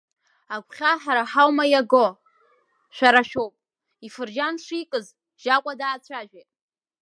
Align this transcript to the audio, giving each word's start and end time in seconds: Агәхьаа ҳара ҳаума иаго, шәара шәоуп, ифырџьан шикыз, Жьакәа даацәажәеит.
Агәхьаа 0.55 0.97
ҳара 1.03 1.23
ҳаума 1.31 1.65
иаго, 1.73 2.07
шәара 2.95 3.21
шәоуп, 3.29 3.53
ифырџьан 4.05 4.55
шикыз, 4.63 5.05
Жьакәа 5.41 5.73
даацәажәеит. 5.79 6.49